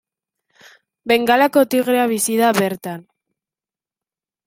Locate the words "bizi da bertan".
2.15-3.07